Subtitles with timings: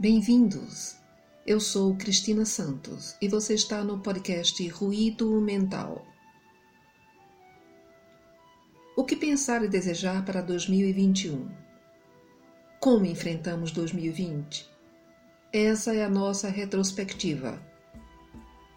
[0.00, 0.96] Bem-vindos!
[1.46, 6.06] Eu sou Cristina Santos e você está no podcast Ruído Mental.
[8.96, 11.50] O que pensar e desejar para 2021?
[12.80, 14.66] Como enfrentamos 2020?
[15.52, 17.62] Essa é a nossa retrospectiva,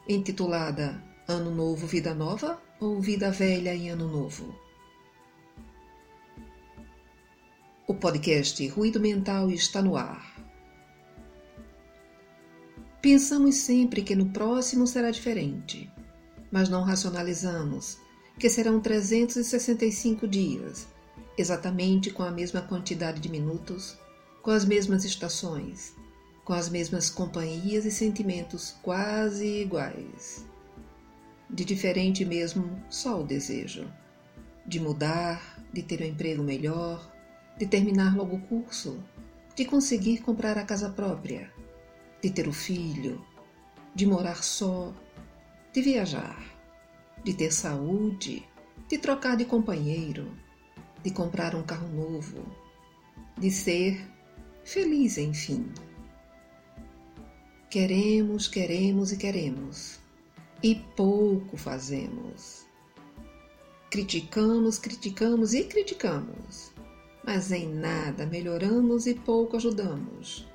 [0.10, 4.54] intitulada Ano Novo, Vida Nova ou Vida Velha em Ano Novo?
[7.88, 10.33] O podcast Ruído Mental está no ar.
[13.14, 15.88] Pensamos sempre que no próximo será diferente,
[16.52, 18.00] mas não racionalizamos
[18.40, 20.88] que serão 365 dias,
[21.38, 23.96] exatamente com a mesma quantidade de minutos,
[24.42, 25.94] com as mesmas estações,
[26.44, 30.44] com as mesmas companhias e sentimentos quase iguais.
[31.48, 33.88] De diferente mesmo só o desejo
[34.66, 37.14] de mudar, de ter um emprego melhor,
[37.60, 38.98] de terminar logo o curso,
[39.56, 41.53] de conseguir comprar a casa própria,
[42.24, 43.24] de ter o filho,
[43.94, 44.94] de morar só,
[45.74, 46.42] de viajar,
[47.24, 48.48] de ter saúde,
[48.88, 50.32] de trocar de companheiro,
[51.04, 52.44] de comprar um carro novo,
[53.38, 54.02] de ser
[54.64, 55.70] feliz, enfim.
[57.70, 60.00] Queremos, queremos e queremos,
[60.64, 62.66] e pouco fazemos.
[63.92, 66.74] Criticamos, criticamos e criticamos
[67.24, 70.46] mas em nada melhoramos e pouco ajudamos.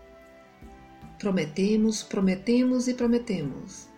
[1.18, 3.88] Prometemos, prometemos e prometemos,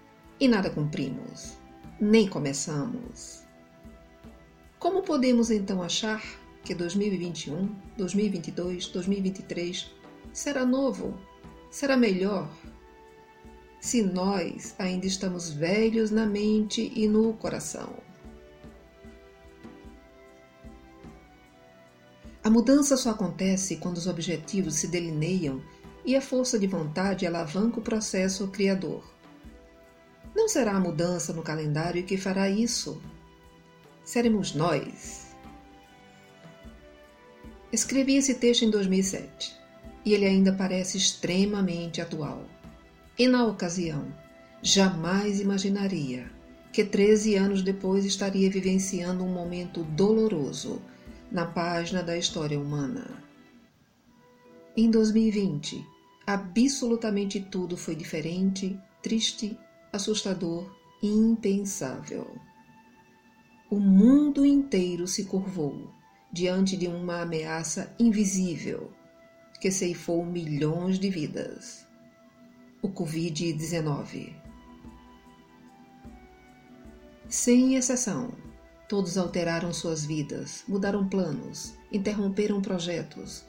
[0.40, 1.58] e nada cumprimos,
[2.00, 3.44] nem começamos.
[4.78, 6.22] Como podemos então achar
[6.64, 9.90] que 2021, 2022, 2023
[10.32, 11.14] será novo,
[11.70, 12.50] será melhor,
[13.78, 17.98] se nós ainda estamos velhos na mente e no coração?
[22.42, 25.60] A mudança só acontece quando os objetivos se delineiam
[26.04, 29.04] e a força de vontade alavanca o processo criador.
[30.34, 33.02] Não será a mudança no calendário que fará isso.
[34.04, 35.34] Seremos nós.
[37.72, 39.56] Escrevi esse texto em 2007
[40.04, 42.44] e ele ainda parece extremamente atual.
[43.18, 44.06] E na ocasião,
[44.62, 46.30] jamais imaginaria
[46.72, 50.80] que 13 anos depois estaria vivenciando um momento doloroso
[51.30, 53.29] na página da história humana.
[54.76, 55.84] Em 2020,
[56.26, 59.58] absolutamente tudo foi diferente, triste,
[59.92, 60.70] assustador
[61.02, 62.36] e impensável.
[63.70, 65.92] O mundo inteiro se curvou
[66.32, 68.92] diante de uma ameaça invisível
[69.60, 71.86] que ceifou milhões de vidas.
[72.80, 74.34] O Covid-19.
[77.28, 78.32] Sem exceção,
[78.90, 83.44] Todos alteraram suas vidas, mudaram planos, interromperam projetos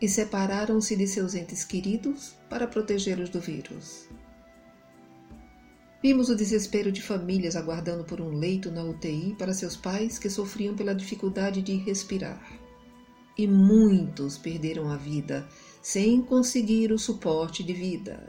[0.00, 4.08] e separaram-se de seus entes queridos para protegê-los do vírus.
[6.02, 10.28] Vimos o desespero de famílias aguardando por um leito na UTI para seus pais que
[10.28, 12.40] sofriam pela dificuldade de respirar.
[13.36, 15.48] E muitos perderam a vida
[15.82, 18.28] sem conseguir o suporte de vida.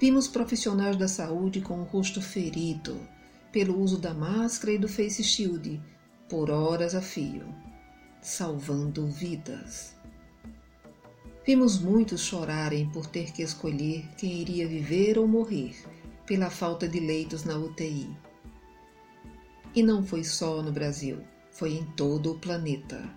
[0.00, 2.98] Vimos profissionais da saúde com o rosto ferido,
[3.52, 5.78] pelo uso da máscara e do face shield
[6.28, 7.44] por horas a fio,
[8.22, 9.94] salvando vidas.
[11.46, 15.74] Vimos muitos chorarem por ter que escolher quem iria viver ou morrer
[16.26, 18.08] pela falta de leitos na UTI.
[19.74, 21.18] E não foi só no Brasil,
[21.50, 23.08] foi em todo o planeta.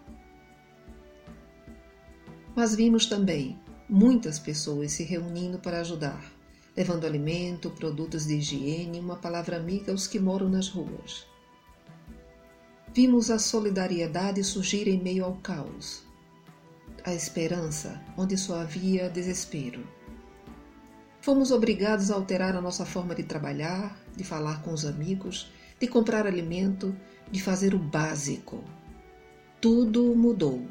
[2.55, 3.59] Mas vimos também
[3.89, 6.33] muitas pessoas se reunindo para ajudar
[6.75, 11.25] levando alimento, produtos de higiene e uma palavra amiga aos que moram nas ruas.
[12.95, 16.03] Vimos a solidariedade surgir em meio ao caos,
[17.03, 19.83] a esperança onde só havia desespero.
[21.19, 25.87] Fomos obrigados a alterar a nossa forma de trabalhar, de falar com os amigos, de
[25.87, 26.95] comprar alimento,
[27.31, 28.63] de fazer o básico.
[29.59, 30.67] Tudo mudou.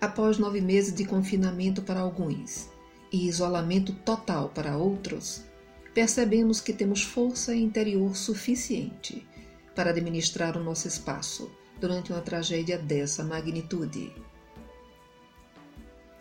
[0.00, 2.68] Após nove meses de confinamento para alguns
[3.12, 5.42] e isolamento total para outros,
[5.94, 9.26] percebemos que temos força interior suficiente
[9.74, 11.50] para administrar o nosso espaço
[11.80, 14.12] durante uma tragédia dessa magnitude.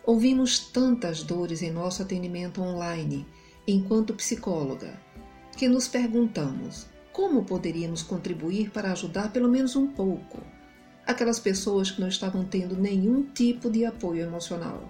[0.04, 3.26] Ouvimos tantas dores em nosso atendimento online
[3.68, 5.00] enquanto psicóloga
[5.56, 10.42] que nos perguntamos como poderíamos contribuir para ajudar pelo menos um pouco
[11.06, 14.90] aquelas pessoas que não estavam tendo nenhum tipo de apoio emocional.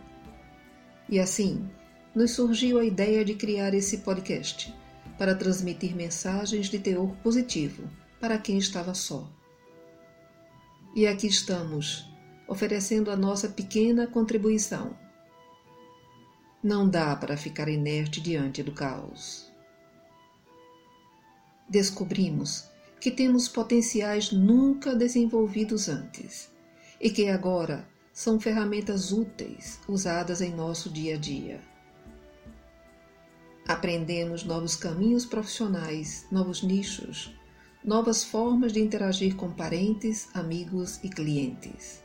[1.09, 1.69] E assim,
[2.13, 4.73] nos surgiu a ideia de criar esse podcast
[5.17, 7.87] para transmitir mensagens de teor positivo
[8.19, 9.29] para quem estava só.
[10.93, 12.05] E aqui estamos,
[12.47, 14.97] oferecendo a nossa pequena contribuição.
[16.61, 19.49] Não dá para ficar inerte diante do caos.
[21.69, 22.69] Descobrimos
[22.99, 26.51] que temos potenciais nunca desenvolvidos antes
[26.99, 31.70] e que agora são ferramentas úteis usadas em nosso dia a dia.
[33.71, 37.33] Aprendemos novos caminhos profissionais, novos nichos,
[37.81, 42.03] novas formas de interagir com parentes, amigos e clientes.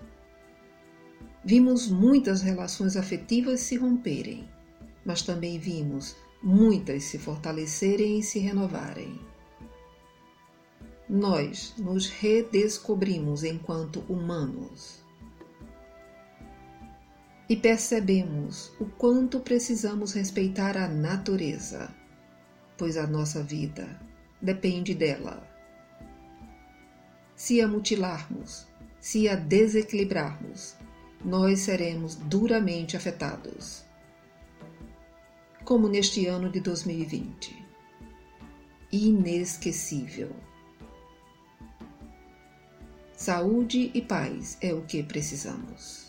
[1.44, 4.48] Vimos muitas relações afetivas se romperem,
[5.04, 9.18] mas também vimos muitas se fortalecerem e se renovarem
[11.08, 15.06] nós nos redescobrimos enquanto humanos
[17.48, 21.94] e percebemos o quanto precisamos respeitar a natureza,
[22.76, 24.00] pois a nossa vida
[24.40, 25.46] depende dela.
[27.37, 28.66] Se a mutilarmos,
[28.98, 30.76] se a desequilibrarmos,
[31.25, 33.84] nós seremos duramente afetados.
[35.64, 37.64] Como neste ano de 2020.
[38.92, 40.31] Inesquecível.
[43.14, 46.06] Saúde e paz é o que precisamos.